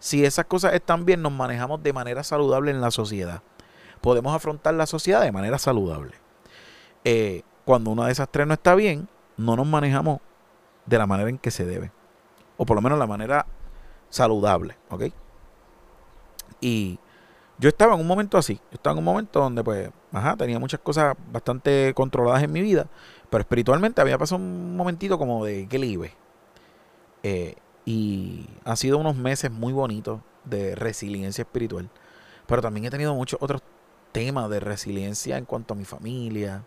si 0.00 0.24
esas 0.24 0.46
cosas 0.46 0.74
están 0.74 1.04
bien, 1.04 1.22
nos 1.22 1.32
manejamos 1.32 1.80
de 1.82 1.92
manera 1.92 2.24
saludable 2.24 2.72
en 2.72 2.80
la 2.80 2.90
sociedad. 2.90 3.42
Podemos 4.00 4.34
afrontar 4.34 4.74
la 4.74 4.86
sociedad 4.86 5.22
de 5.22 5.32
manera 5.32 5.58
saludable. 5.58 6.14
Eh, 7.04 7.42
cuando 7.64 7.90
una 7.90 8.06
de 8.06 8.12
esas 8.12 8.28
tres 8.30 8.46
no 8.46 8.54
está 8.54 8.74
bien, 8.74 9.08
no 9.36 9.56
nos 9.56 9.66
manejamos 9.66 10.20
de 10.86 10.98
la 10.98 11.06
manera 11.06 11.30
en 11.30 11.38
que 11.38 11.50
se 11.50 11.64
debe. 11.64 11.92
O 12.56 12.66
por 12.66 12.76
lo 12.76 12.82
menos 12.82 12.98
la 12.98 13.06
manera 13.06 13.46
saludable. 14.10 14.76
¿Ok? 14.90 15.04
Y 16.60 16.98
yo 17.58 17.68
estaba 17.68 17.94
en 17.94 18.00
un 18.00 18.06
momento 18.06 18.38
así. 18.38 18.54
Yo 18.54 18.74
estaba 18.74 18.92
en 18.92 18.98
un 18.98 19.04
momento 19.04 19.40
donde, 19.40 19.62
pues, 19.62 19.90
ajá, 20.12 20.36
tenía 20.36 20.58
muchas 20.58 20.80
cosas 20.80 21.16
bastante 21.32 21.92
controladas 21.94 22.42
en 22.42 22.52
mi 22.52 22.60
vida. 22.60 22.86
Pero 23.30 23.40
espiritualmente 23.40 24.00
había 24.00 24.18
pasado 24.18 24.40
un 24.40 24.76
momentito 24.76 25.18
como 25.18 25.44
de 25.44 25.62
equilibrio. 25.62 26.12
Eh, 27.22 27.56
y 27.84 28.46
ha 28.64 28.76
sido 28.76 28.98
unos 28.98 29.16
meses 29.16 29.50
muy 29.50 29.72
bonitos 29.72 30.20
de 30.44 30.74
resiliencia 30.74 31.42
espiritual. 31.42 31.88
Pero 32.46 32.62
también 32.62 32.86
he 32.86 32.90
tenido 32.90 33.14
muchos 33.14 33.40
otros 33.42 33.62
temas 34.18 34.50
de 34.50 34.60
resiliencia 34.60 35.38
en 35.38 35.44
cuanto 35.44 35.74
a 35.74 35.76
mi 35.76 35.84
familia 35.84 36.64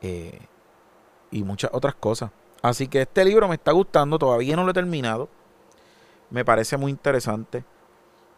eh, 0.00 0.40
y 1.30 1.44
muchas 1.44 1.70
otras 1.72 1.94
cosas. 1.94 2.30
Así 2.62 2.88
que 2.88 3.02
este 3.02 3.24
libro 3.24 3.46
me 3.46 3.54
está 3.54 3.72
gustando, 3.72 4.18
todavía 4.18 4.56
no 4.56 4.64
lo 4.64 4.72
he 4.72 4.74
terminado. 4.74 5.28
Me 6.30 6.44
parece 6.44 6.76
muy 6.76 6.90
interesante. 6.90 7.64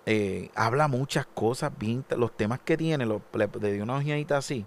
Eh, 0.04 0.50
habla 0.54 0.88
muchas 0.88 1.26
cosas, 1.26 1.72
los 2.16 2.36
temas 2.36 2.60
que 2.60 2.76
tiene, 2.76 3.06
lo, 3.06 3.22
le, 3.32 3.48
le 3.60 3.72
di 3.72 3.80
una 3.80 3.96
ojeadita 3.96 4.36
así 4.36 4.66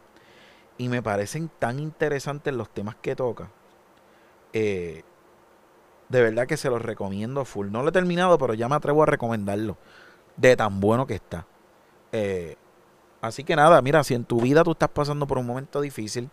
y 0.77 0.89
me 0.89 1.03
parecen 1.03 1.51
tan 1.59 1.79
interesantes 1.79 2.53
los 2.55 2.67
temas 2.69 2.95
que 2.95 3.15
toca. 3.15 3.51
Eh, 4.53 5.03
de 6.09 6.21
verdad 6.21 6.47
que 6.47 6.57
se 6.57 6.71
los 6.71 6.81
recomiendo 6.81 7.45
full. 7.45 7.69
No 7.69 7.83
lo 7.83 7.89
he 7.89 7.91
terminado, 7.91 8.39
pero 8.39 8.55
ya 8.55 8.67
me 8.67 8.75
atrevo 8.75 9.03
a 9.03 9.05
recomendarlo. 9.05 9.77
De 10.37 10.55
tan 10.55 10.79
bueno 10.79 11.05
que 11.05 11.13
está. 11.13 11.45
Eh, 12.11 12.55
así 13.21 13.43
que 13.43 13.55
nada, 13.55 13.81
mira, 13.81 14.03
si 14.03 14.13
en 14.13 14.25
tu 14.25 14.41
vida 14.41 14.63
tú 14.63 14.71
estás 14.71 14.89
pasando 14.89 15.27
por 15.27 15.37
un 15.37 15.45
momento 15.45 15.81
difícil, 15.81 16.29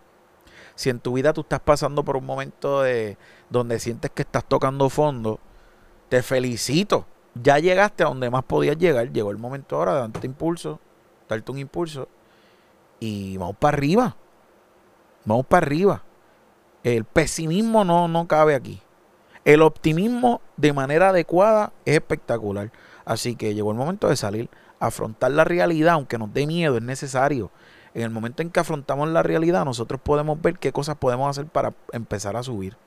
si 0.75 0.89
en 0.89 0.99
tu 0.99 1.13
vida 1.13 1.33
tú 1.33 1.41
estás 1.41 1.59
pasando 1.59 2.03
por 2.03 2.17
un 2.17 2.25
momento 2.25 2.81
de 2.81 3.17
donde 3.49 3.79
sientes 3.79 4.11
que 4.11 4.21
estás 4.21 4.45
tocando 4.45 4.89
fondo, 4.89 5.39
te 6.07 6.23
felicito. 6.23 7.05
Ya 7.35 7.59
llegaste 7.59 8.03
a 8.03 8.07
donde 8.07 8.29
más 8.29 8.43
podías 8.43 8.77
llegar. 8.77 9.11
Llegó 9.11 9.31
el 9.31 9.37
momento 9.37 9.75
ahora 9.75 9.93
de 9.93 9.99
darte 9.99 10.25
impulso, 10.25 10.79
darte 11.27 11.51
un 11.51 11.59
impulso 11.59 12.07
y 12.99 13.37
vamos 13.37 13.57
para 13.57 13.77
arriba. 13.77 14.15
Vamos 15.25 15.45
para 15.45 15.65
arriba. 15.65 16.03
El 16.83 17.05
pesimismo 17.05 17.83
no, 17.83 18.07
no 18.07 18.27
cabe 18.27 18.55
aquí. 18.55 18.81
El 19.45 19.61
optimismo 19.61 20.41
de 20.57 20.73
manera 20.73 21.09
adecuada 21.09 21.73
es 21.85 21.95
espectacular. 21.95 22.71
Así 23.05 23.35
que 23.35 23.53
llegó 23.53 23.71
el 23.71 23.77
momento 23.77 24.07
de 24.07 24.15
salir, 24.15 24.49
afrontar 24.79 25.31
la 25.31 25.43
realidad, 25.43 25.93
aunque 25.93 26.17
nos 26.17 26.33
dé 26.33 26.47
miedo, 26.47 26.77
es 26.77 26.83
necesario. 26.83 27.51
En 27.93 28.03
el 28.03 28.09
momento 28.09 28.41
en 28.41 28.49
que 28.49 28.59
afrontamos 28.59 29.09
la 29.09 29.23
realidad, 29.23 29.65
nosotros 29.65 29.99
podemos 30.01 30.41
ver 30.41 30.57
qué 30.59 30.71
cosas 30.71 30.95
podemos 30.95 31.29
hacer 31.29 31.47
para 31.47 31.73
empezar 31.91 32.35
a 32.35 32.43
subir. 32.43 32.77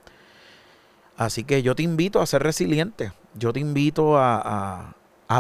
Así 1.17 1.45
que 1.45 1.63
yo 1.63 1.75
te 1.75 1.83
invito 1.83 2.21
a 2.21 2.27
ser 2.27 2.43
resiliente. 2.43 3.13
Yo 3.35 3.53
te 3.53 3.61
invito 3.61 4.17
a, 4.19 4.97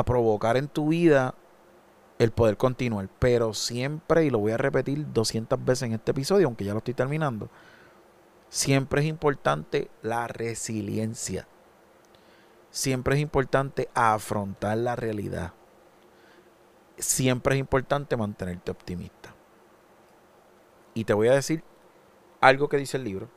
provocar 0.06 0.56
en 0.56 0.68
tu 0.68 0.88
vida 0.88 1.34
el 2.18 2.30
poder 2.30 2.56
continuar. 2.56 3.08
Pero 3.18 3.54
siempre, 3.54 4.24
y 4.24 4.30
lo 4.30 4.38
voy 4.38 4.52
a 4.52 4.56
repetir 4.56 5.06
200 5.12 5.62
veces 5.64 5.82
en 5.84 5.92
este 5.94 6.12
episodio, 6.12 6.46
aunque 6.46 6.64
ya 6.64 6.72
lo 6.72 6.78
estoy 6.78 6.94
terminando, 6.94 7.50
siempre 8.48 9.02
es 9.02 9.06
importante 9.06 9.90
la 10.02 10.28
resiliencia. 10.28 11.46
Siempre 12.70 13.16
es 13.16 13.20
importante 13.20 13.88
afrontar 13.94 14.78
la 14.78 14.96
realidad. 14.96 15.52
Siempre 17.02 17.56
es 17.56 17.58
importante 17.58 18.16
mantenerte 18.16 18.70
optimista. 18.70 19.34
Y 20.94 21.04
te 21.04 21.14
voy 21.14 21.26
a 21.28 21.32
decir 21.32 21.64
algo 22.40 22.68
que 22.68 22.76
dice 22.76 22.96
el 22.96 23.02
libro, 23.02 23.28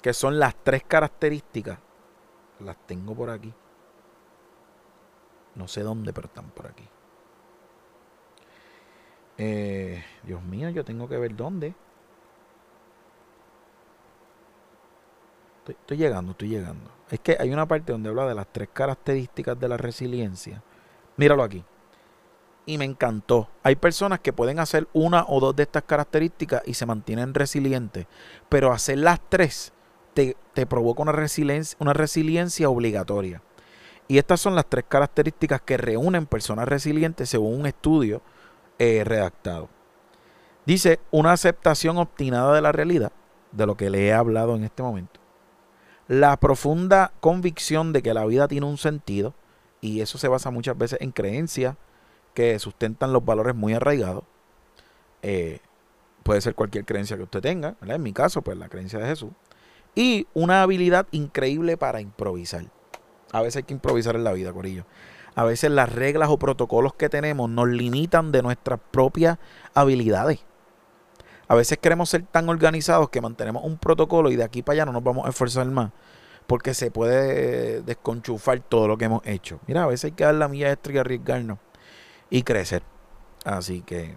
que 0.00 0.14
son 0.14 0.38
las 0.38 0.54
tres 0.64 0.82
características. 0.82 1.78
Las 2.60 2.78
tengo 2.86 3.14
por 3.14 3.28
aquí. 3.28 3.52
No 5.54 5.68
sé 5.68 5.82
dónde, 5.82 6.14
pero 6.14 6.28
están 6.28 6.48
por 6.50 6.66
aquí. 6.66 6.88
Eh, 9.36 10.02
Dios 10.22 10.42
mío, 10.42 10.70
yo 10.70 10.82
tengo 10.82 11.06
que 11.06 11.18
ver 11.18 11.36
dónde. 11.36 11.74
Estoy, 15.58 15.74
estoy, 15.78 15.96
llegando, 15.98 16.32
estoy 16.32 16.48
llegando. 16.48 16.90
Es 17.10 17.20
que 17.20 17.36
hay 17.38 17.52
una 17.52 17.66
parte 17.66 17.92
donde 17.92 18.08
habla 18.08 18.26
de 18.26 18.34
las 18.34 18.50
tres 18.50 18.70
características 18.72 19.60
de 19.60 19.68
la 19.68 19.76
resiliencia. 19.76 20.62
Míralo 21.18 21.42
aquí. 21.42 21.62
Y 22.64 22.78
me 22.78 22.84
encantó. 22.84 23.48
Hay 23.62 23.76
personas 23.76 24.20
que 24.20 24.32
pueden 24.32 24.60
hacer 24.60 24.88
una 24.92 25.24
o 25.28 25.40
dos 25.40 25.56
de 25.56 25.64
estas 25.64 25.82
características 25.82 26.62
y 26.64 26.74
se 26.74 26.86
mantienen 26.86 27.34
resilientes. 27.34 28.06
Pero 28.48 28.72
hacer 28.72 28.98
las 28.98 29.20
tres 29.28 29.72
te, 30.14 30.36
te 30.54 30.66
provoca 30.66 31.02
una 31.02 31.12
resiliencia, 31.12 31.76
una 31.80 31.92
resiliencia 31.92 32.68
obligatoria. 32.68 33.42
Y 34.08 34.18
estas 34.18 34.40
son 34.40 34.54
las 34.54 34.66
tres 34.66 34.84
características 34.88 35.62
que 35.62 35.76
reúnen 35.76 36.26
personas 36.26 36.68
resilientes 36.68 37.28
según 37.28 37.60
un 37.60 37.66
estudio 37.66 38.22
eh, 38.78 39.02
redactado. 39.04 39.68
Dice 40.66 41.00
una 41.10 41.32
aceptación 41.32 41.98
obstinada 41.98 42.54
de 42.54 42.60
la 42.60 42.72
realidad, 42.72 43.12
de 43.52 43.66
lo 43.66 43.76
que 43.76 43.90
le 43.90 44.06
he 44.06 44.12
hablado 44.12 44.54
en 44.54 44.64
este 44.64 44.82
momento. 44.82 45.20
La 46.08 46.36
profunda 46.36 47.12
convicción 47.20 47.92
de 47.92 48.02
que 48.02 48.14
la 48.14 48.24
vida 48.26 48.48
tiene 48.48 48.66
un 48.66 48.76
sentido, 48.76 49.34
y 49.80 50.00
eso 50.00 50.18
se 50.18 50.28
basa 50.28 50.50
muchas 50.50 50.76
veces 50.76 51.00
en 51.00 51.10
creencias 51.10 51.76
que 52.34 52.58
sustentan 52.58 53.12
los 53.12 53.24
valores 53.24 53.54
muy 53.54 53.74
arraigados. 53.74 54.24
Eh, 55.22 55.60
puede 56.22 56.40
ser 56.40 56.54
cualquier 56.54 56.84
creencia 56.84 57.16
que 57.16 57.24
usted 57.24 57.40
tenga, 57.40 57.76
en 57.80 58.02
mi 58.02 58.12
caso, 58.12 58.42
pues 58.42 58.56
la 58.58 58.68
creencia 58.68 58.98
de 58.98 59.06
Jesús. 59.06 59.30
Y 59.94 60.26
una 60.34 60.62
habilidad 60.62 61.06
increíble 61.10 61.76
para 61.76 62.00
improvisar. 62.00 62.64
A 63.32 63.40
veces 63.42 63.56
hay 63.56 63.62
que 63.64 63.74
improvisar 63.74 64.16
en 64.16 64.24
la 64.24 64.32
vida, 64.32 64.52
Corillo. 64.52 64.84
A 65.34 65.44
veces 65.44 65.70
las 65.70 65.90
reglas 65.92 66.28
o 66.28 66.38
protocolos 66.38 66.94
que 66.94 67.08
tenemos 67.08 67.48
nos 67.48 67.68
limitan 67.68 68.32
de 68.32 68.42
nuestras 68.42 68.78
propias 68.90 69.38
habilidades. 69.74 70.40
A 71.48 71.54
veces 71.54 71.78
queremos 71.78 72.10
ser 72.10 72.22
tan 72.22 72.48
organizados 72.48 73.10
que 73.10 73.20
mantenemos 73.20 73.64
un 73.64 73.78
protocolo 73.78 74.30
y 74.30 74.36
de 74.36 74.44
aquí 74.44 74.62
para 74.62 74.74
allá 74.74 74.86
no 74.86 74.92
nos 74.92 75.04
vamos 75.04 75.26
a 75.26 75.30
esforzar 75.30 75.66
más. 75.66 75.90
Porque 76.46 76.74
se 76.74 76.90
puede 76.90 77.82
desconchufar 77.82 78.60
todo 78.60 78.88
lo 78.88 78.98
que 78.98 79.06
hemos 79.06 79.22
hecho. 79.26 79.60
Mira, 79.66 79.84
a 79.84 79.86
veces 79.86 80.06
hay 80.06 80.12
que 80.12 80.24
dar 80.24 80.34
la 80.34 80.48
milla 80.48 80.70
extra 80.70 80.92
y 80.92 80.98
arriesgarnos. 80.98 81.58
Y 82.32 82.42
crecer. 82.44 82.82
Así 83.44 83.82
que... 83.82 84.16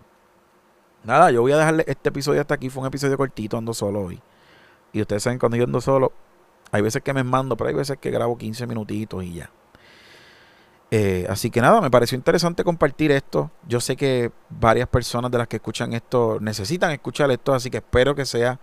Nada, 1.03 1.31
yo 1.31 1.41
voy 1.41 1.51
a 1.51 1.57
dejarle 1.57 1.84
este 1.86 2.10
episodio 2.10 2.39
hasta 2.39 2.55
aquí. 2.55 2.69
Fue 2.69 2.81
un 2.81 2.88
episodio 2.88 3.17
cortito, 3.17 3.57
ando 3.57 3.74
solo 3.74 4.03
hoy. 4.05 4.22
Y 4.93 5.01
ustedes 5.01 5.22
saben, 5.22 5.38
cuando 5.38 5.57
yo 5.57 5.65
ando 5.65 5.81
solo, 5.81 6.13
hay 6.72 6.81
veces 6.81 7.03
que 7.03 7.13
me 7.13 7.25
mando, 7.25 7.57
pero 7.57 7.67
hay 7.67 7.75
veces 7.75 7.98
que 8.00 8.10
grabo 8.12 8.38
15 8.38 8.67
minutitos 8.67 9.22
y 9.22 9.34
ya. 9.34 9.51
Eh, 10.91 11.27
así 11.29 11.50
que 11.50 11.60
nada, 11.60 11.81
me 11.81 11.91
pareció 11.91 12.15
interesante 12.15 12.63
compartir 12.63 13.12
esto. 13.12 13.51
Yo 13.67 13.82
sé 13.82 13.97
que 13.97 14.32
varias 14.49 14.88
personas 14.88 15.30
de 15.30 15.38
las 15.38 15.49
que 15.49 15.58
escuchan 15.58 15.91
esto 15.91 16.38
necesitan 16.39 16.91
escuchar 16.91 17.30
esto, 17.32 17.54
así 17.54 17.69
que 17.69 17.78
espero 17.78 18.15
que 18.15 18.25
sea 18.25 18.62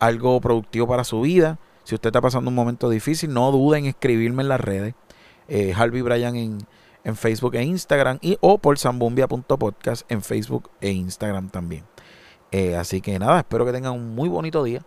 algo 0.00 0.40
productivo 0.40 0.88
para 0.88 1.04
su 1.04 1.20
vida. 1.20 1.56
Si 1.84 1.94
usted 1.94 2.08
está 2.08 2.20
pasando 2.20 2.48
un 2.48 2.56
momento 2.56 2.90
difícil, 2.90 3.32
no 3.32 3.52
duden 3.52 3.84
en 3.84 3.90
escribirme 3.90 4.42
en 4.42 4.48
las 4.48 4.60
redes. 4.60 4.94
Eh, 5.46 5.72
Harvey 5.74 6.02
Bryan 6.02 6.34
en, 6.34 6.58
en, 7.04 7.16
Facebook 7.16 7.54
e 7.54 7.62
Instagram 7.62 8.18
y 8.20 8.38
o 8.40 8.58
por 8.58 8.78
zambumbia.podcast 8.78 10.10
en 10.10 10.22
Facebook 10.22 10.70
e 10.80 10.90
Instagram 10.90 11.48
también. 11.50 11.84
Eh, 12.50 12.76
así 12.76 13.00
que 13.00 13.18
nada, 13.18 13.38
espero 13.38 13.64
que 13.66 13.72
tengan 13.72 13.92
un 13.92 14.14
muy 14.14 14.28
bonito 14.28 14.62
día 14.64 14.82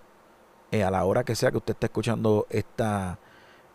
eh, 0.72 0.84
a 0.84 0.92
la 0.92 1.04
hora 1.04 1.24
que 1.24 1.36
sea 1.36 1.52
que 1.52 1.58
usted 1.58 1.74
esté 1.74 1.88
escuchando 1.88 2.48
esta, 2.50 3.20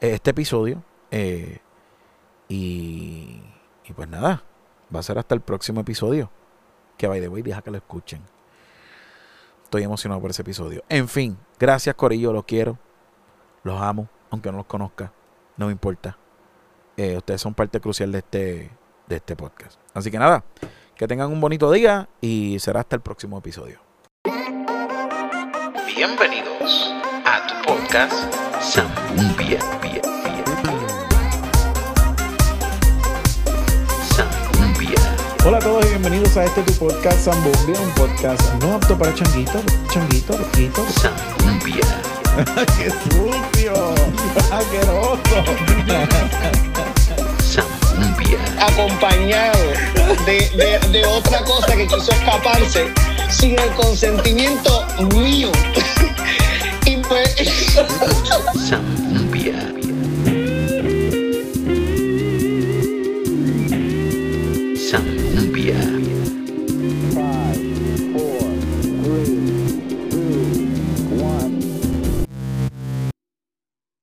este 0.01 0.31
episodio. 0.31 0.83
Eh, 1.11 1.59
y, 2.49 3.43
y, 3.85 3.93
pues 3.95 4.09
nada, 4.09 4.43
va 4.95 5.01
a 5.01 5.03
ser 5.03 5.19
hasta 5.19 5.35
el 5.35 5.41
próximo 5.41 5.81
episodio. 5.81 6.31
Que 6.97 7.07
by 7.09 7.21
the 7.21 7.29
way, 7.29 7.43
deja 7.43 7.63
que 7.63 7.71
lo 7.71 7.77
escuchen. 7.77 8.23
Estoy 9.65 9.83
emocionado 9.83 10.21
por 10.21 10.31
ese 10.31 10.43
episodio. 10.43 10.83
En 10.89 11.09
fin, 11.09 11.37
gracias 11.59 11.95
Corillo, 11.97 12.33
los 12.33 12.45
quiero. 12.45 12.79
Los 13.63 13.81
amo, 13.81 14.09
aunque 14.31 14.51
no 14.51 14.59
los 14.59 14.67
conozca. 14.67 15.13
No 15.57 15.67
me 15.67 15.73
importa. 15.73 16.17
Eh, 16.97 17.17
ustedes 17.17 17.41
son 17.41 17.55
parte 17.55 17.81
crucial 17.81 18.11
de 18.11 18.19
este, 18.19 18.71
de 19.07 19.17
este 19.17 19.37
podcast. 19.37 19.79
Así 19.93 20.11
que 20.11 20.19
nada, 20.19 20.45
que 20.95 21.07
tengan 21.07 21.31
un 21.31 21.41
bonito 21.41 21.71
día 21.71 22.09
y 22.21 22.59
será 22.59 22.81
hasta 22.81 22.97
el 22.97 23.03
próximo 23.03 23.39
episodio. 23.39 23.81
Bienvenidos 25.87 26.95
a 27.25 27.47
tu 27.47 27.73
podcast 27.73 28.15
Zambumbia. 28.63 29.59
Hola 35.45 35.59
a 35.59 35.61
todos 35.61 35.87
y 35.87 35.91
bienvenidos 35.91 36.37
a 36.37 36.45
este 36.45 36.61
tu 36.63 36.73
podcast 36.73 37.21
Zambumbia, 37.21 37.81
un 37.81 37.91
podcast 37.95 38.55
no 38.55 38.75
apto 38.75 38.99
para 38.99 39.15
changuitos, 39.15 39.63
changuitos, 39.93 40.41
loquitos. 40.41 40.87
Zambumbia. 40.95 42.16
¡Qué 42.77 42.91
sucio! 42.91 43.95
¡Asqueroso! 44.53 45.45
Acompañado 48.61 49.59
de, 50.27 50.51
de, 50.51 50.79
de 50.91 51.07
otra 51.07 51.43
cosa 51.45 51.75
que 51.75 51.87
quiso 51.87 52.13
escaparse 52.13 52.93
sin 53.31 53.59
el 53.59 53.71
consentimiento 53.71 54.87
mío. 55.15 55.51
y 56.85 56.97
pues. 56.99 57.35